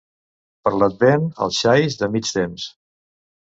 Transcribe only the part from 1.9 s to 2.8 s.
de mig temps.